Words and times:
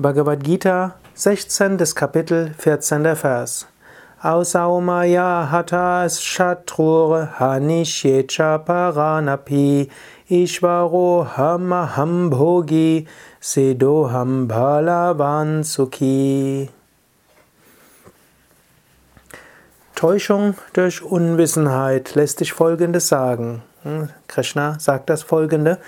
Bhagavad 0.00 0.42
Gita, 0.42 0.94
16. 1.14 1.76
Kapitel, 1.94 2.54
14. 2.56 3.14
Vers. 3.14 3.66
Ausaumaya 4.22 5.46
hatas 5.50 6.22
shatrur 6.22 7.28
hanishecha 7.36 8.64
paranapi 8.64 9.90
ishvaro 10.30 11.28
hamaham 11.28 12.30
bhogi 12.30 13.06
sedoham 13.42 14.48
balavan 14.48 15.62
sukhi. 15.62 16.70
Täuschung 19.94 20.54
durch 20.72 21.02
Unwissenheit 21.02 22.14
lässt 22.14 22.38
sich 22.38 22.54
Folgendes 22.54 23.08
sagen. 23.08 23.62
Hm, 23.82 24.08
Krishna 24.28 24.78
sagt 24.78 25.10
das 25.10 25.22
Folgende. 25.22 25.78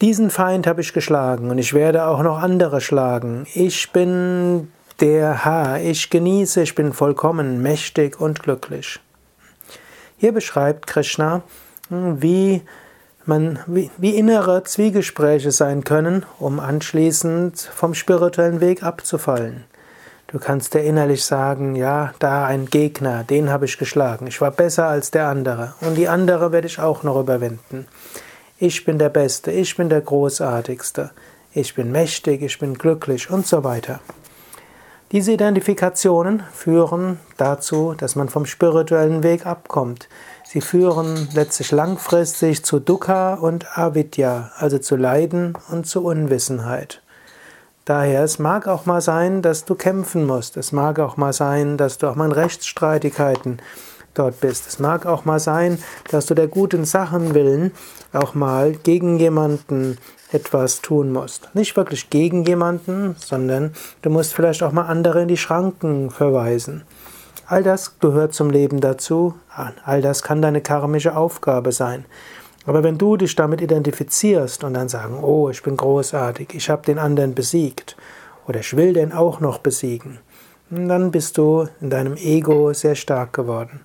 Diesen 0.00 0.30
Feind 0.30 0.66
habe 0.66 0.80
ich 0.80 0.92
geschlagen 0.92 1.50
und 1.50 1.58
ich 1.58 1.72
werde 1.72 2.06
auch 2.06 2.22
noch 2.22 2.38
andere 2.38 2.80
schlagen. 2.80 3.46
Ich 3.54 3.92
bin 3.92 4.72
der 5.00 5.44
Herr, 5.44 5.80
ich 5.80 6.10
genieße, 6.10 6.62
ich 6.62 6.74
bin 6.74 6.92
vollkommen 6.92 7.62
mächtig 7.62 8.20
und 8.20 8.42
glücklich. 8.42 8.98
Hier 10.16 10.32
beschreibt 10.32 10.88
Krishna, 10.88 11.42
wie, 11.90 12.62
man, 13.24 13.60
wie, 13.66 13.90
wie 13.96 14.16
innere 14.16 14.64
Zwiegespräche 14.64 15.52
sein 15.52 15.84
können, 15.84 16.26
um 16.40 16.58
anschließend 16.58 17.60
vom 17.60 17.94
spirituellen 17.94 18.60
Weg 18.60 18.82
abzufallen. 18.82 19.64
Du 20.26 20.40
kannst 20.40 20.74
dir 20.74 20.82
innerlich 20.82 21.24
sagen, 21.24 21.76
ja, 21.76 22.14
da 22.18 22.46
ein 22.46 22.66
Gegner, 22.66 23.22
den 23.22 23.48
habe 23.48 23.66
ich 23.66 23.78
geschlagen, 23.78 24.26
ich 24.26 24.40
war 24.40 24.50
besser 24.50 24.88
als 24.88 25.12
der 25.12 25.28
andere 25.28 25.74
und 25.80 25.94
die 25.94 26.08
andere 26.08 26.50
werde 26.50 26.66
ich 26.66 26.80
auch 26.80 27.04
noch 27.04 27.20
überwinden 27.20 27.86
ich 28.64 28.86
bin 28.86 28.98
der 28.98 29.10
Beste, 29.10 29.50
ich 29.50 29.76
bin 29.76 29.90
der 29.90 30.00
Großartigste, 30.00 31.10
ich 31.52 31.74
bin 31.74 31.92
mächtig, 31.92 32.40
ich 32.40 32.58
bin 32.58 32.72
glücklich 32.78 33.28
und 33.28 33.46
so 33.46 33.62
weiter. 33.62 34.00
Diese 35.12 35.32
Identifikationen 35.32 36.42
führen 36.50 37.20
dazu, 37.36 37.94
dass 37.94 38.16
man 38.16 38.30
vom 38.30 38.46
spirituellen 38.46 39.22
Weg 39.22 39.44
abkommt. 39.44 40.08
Sie 40.44 40.62
führen 40.62 41.28
letztlich 41.34 41.72
langfristig 41.72 42.64
zu 42.64 42.80
Dukkha 42.80 43.34
und 43.34 43.76
Avidya, 43.76 44.50
also 44.56 44.78
zu 44.78 44.96
Leiden 44.96 45.58
und 45.70 45.86
zu 45.86 46.02
Unwissenheit. 46.02 47.02
Daher, 47.84 48.24
es 48.24 48.38
mag 48.38 48.66
auch 48.66 48.86
mal 48.86 49.02
sein, 49.02 49.42
dass 49.42 49.66
du 49.66 49.74
kämpfen 49.74 50.24
musst. 50.24 50.56
Es 50.56 50.72
mag 50.72 50.98
auch 51.00 51.18
mal 51.18 51.34
sein, 51.34 51.76
dass 51.76 51.98
du 51.98 52.06
auch 52.06 52.14
mal 52.14 52.26
in 52.26 52.32
Rechtsstreitigkeiten 52.32 53.58
dort 54.14 54.40
bist. 54.40 54.66
Es 54.66 54.78
mag 54.78 55.06
auch 55.06 55.24
mal 55.24 55.40
sein, 55.40 55.78
dass 56.10 56.26
du 56.26 56.34
der 56.34 56.48
guten 56.48 56.84
Sachen 56.84 57.34
willen 57.34 57.72
auch 58.12 58.34
mal 58.34 58.72
gegen 58.72 59.18
jemanden 59.18 59.98
etwas 60.32 60.80
tun 60.80 61.12
musst. 61.12 61.48
Nicht 61.54 61.76
wirklich 61.76 62.10
gegen 62.10 62.44
jemanden, 62.44 63.16
sondern 63.18 63.72
du 64.02 64.10
musst 64.10 64.34
vielleicht 64.34 64.62
auch 64.62 64.72
mal 64.72 64.86
andere 64.86 65.22
in 65.22 65.28
die 65.28 65.36
Schranken 65.36 66.10
verweisen. 66.10 66.82
All 67.46 67.62
das 67.62 67.98
gehört 67.98 68.34
zum 68.34 68.50
Leben 68.50 68.80
dazu. 68.80 69.34
All 69.84 70.00
das 70.00 70.22
kann 70.22 70.40
deine 70.40 70.60
karmische 70.60 71.16
Aufgabe 71.16 71.72
sein. 71.72 72.06
Aber 72.66 72.82
wenn 72.82 72.96
du 72.96 73.16
dich 73.16 73.36
damit 73.36 73.60
identifizierst 73.60 74.64
und 74.64 74.74
dann 74.74 74.88
sagen, 74.88 75.22
oh, 75.22 75.50
ich 75.50 75.62
bin 75.62 75.76
großartig, 75.76 76.54
ich 76.54 76.70
habe 76.70 76.86
den 76.86 76.98
anderen 76.98 77.34
besiegt 77.34 77.96
oder 78.46 78.60
ich 78.60 78.74
will 78.76 78.94
den 78.94 79.12
auch 79.12 79.40
noch 79.40 79.58
besiegen, 79.58 80.18
dann 80.70 81.10
bist 81.10 81.36
du 81.36 81.68
in 81.82 81.90
deinem 81.90 82.16
Ego 82.16 82.72
sehr 82.72 82.94
stark 82.94 83.34
geworden. 83.34 83.80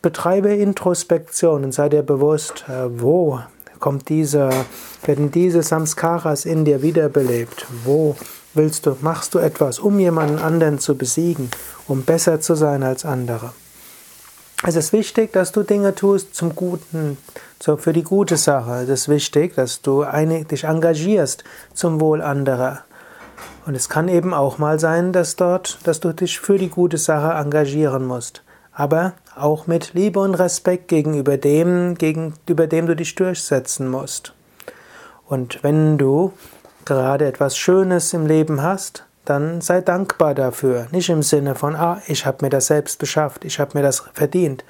Betreibe 0.00 0.54
Introspektion 0.54 1.64
und 1.64 1.72
sei 1.72 1.88
dir 1.88 2.04
bewusst, 2.04 2.64
äh, 2.68 3.00
wo 3.00 3.40
kommt 3.80 4.08
dieser, 4.08 4.50
werden 5.04 5.32
diese 5.32 5.64
Samskaras 5.64 6.44
in 6.44 6.64
dir 6.64 6.82
wiederbelebt? 6.82 7.66
Wo 7.84 8.14
willst 8.54 8.86
du, 8.86 8.96
machst 9.00 9.34
du 9.34 9.40
etwas, 9.40 9.80
um 9.80 9.98
jemanden 9.98 10.38
anderen 10.38 10.78
zu 10.78 10.96
besiegen, 10.96 11.50
um 11.88 12.02
besser 12.02 12.40
zu 12.40 12.54
sein 12.54 12.84
als 12.84 13.04
andere? 13.04 13.52
Es 14.62 14.76
ist 14.76 14.92
wichtig, 14.92 15.32
dass 15.32 15.50
du 15.50 15.64
Dinge 15.64 15.94
tust 15.96 16.32
zum 16.32 16.54
Guten, 16.54 17.18
für 17.60 17.92
die 17.92 18.04
gute 18.04 18.36
Sache. 18.36 18.82
Es 18.82 18.88
ist 18.88 19.08
wichtig, 19.08 19.56
dass 19.56 19.82
du 19.82 20.04
dich 20.48 20.62
engagierst 20.62 21.42
zum 21.74 22.00
Wohl 22.00 22.22
anderer. 22.22 22.84
Und 23.66 23.74
es 23.74 23.88
kann 23.88 24.08
eben 24.08 24.32
auch 24.32 24.58
mal 24.58 24.78
sein, 24.78 25.12
dass 25.12 25.34
dort, 25.34 25.78
dass 25.84 25.98
du 25.98 26.12
dich 26.12 26.38
für 26.38 26.56
die 26.56 26.70
gute 26.70 26.98
Sache 26.98 27.36
engagieren 27.36 28.06
musst 28.06 28.42
aber 28.78 29.14
auch 29.34 29.66
mit 29.66 29.94
Liebe 29.94 30.20
und 30.20 30.36
Respekt 30.36 30.86
gegenüber 30.86 31.36
dem, 31.36 31.96
gegenüber 31.96 32.68
dem 32.68 32.86
du 32.86 32.94
dich 32.94 33.16
durchsetzen 33.16 33.88
musst. 33.88 34.34
Und 35.26 35.64
wenn 35.64 35.98
du 35.98 36.32
gerade 36.84 37.26
etwas 37.26 37.58
Schönes 37.58 38.12
im 38.12 38.24
Leben 38.24 38.62
hast, 38.62 39.04
dann 39.24 39.60
sei 39.60 39.80
dankbar 39.80 40.32
dafür. 40.32 40.86
Nicht 40.92 41.08
im 41.08 41.24
Sinne 41.24 41.56
von, 41.56 41.74
ah, 41.74 42.00
ich 42.06 42.24
habe 42.24 42.44
mir 42.44 42.50
das 42.50 42.68
selbst 42.68 43.00
beschafft, 43.00 43.44
ich 43.44 43.58
habe 43.58 43.76
mir 43.76 43.82
das 43.82 44.04
verdient, 44.14 44.64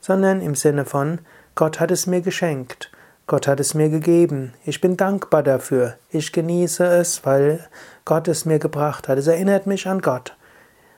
sondern 0.00 0.40
im 0.40 0.56
Sinne 0.56 0.84
von, 0.84 1.20
Gott 1.54 1.78
hat 1.78 1.92
es 1.92 2.08
mir 2.08 2.20
geschenkt, 2.20 2.90
Gott 3.28 3.46
hat 3.46 3.60
es 3.60 3.74
mir 3.74 3.90
gegeben, 3.90 4.54
ich 4.64 4.80
bin 4.80 4.96
dankbar 4.96 5.44
dafür, 5.44 5.94
ich 6.10 6.32
genieße 6.32 6.84
es, 6.84 7.24
weil 7.24 7.64
Gott 8.04 8.26
es 8.26 8.44
mir 8.44 8.58
gebracht 8.58 9.06
hat. 9.06 9.18
Es 9.18 9.28
erinnert 9.28 9.68
mich 9.68 9.86
an 9.86 10.00
Gott. 10.00 10.36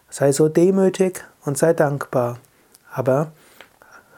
Sei 0.08 0.32
so 0.32 0.48
demütig 0.48 1.22
und 1.44 1.58
sei 1.58 1.75
dankbar. 1.75 2.38
Aber 2.94 3.32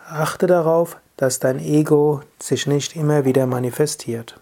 achte 0.07 0.47
darauf, 0.47 0.99
dass 1.17 1.39
dein 1.39 1.59
Ego 1.59 2.21
sich 2.39 2.67
nicht 2.67 2.95
immer 2.95 3.25
wieder 3.25 3.47
manifestiert. 3.47 4.39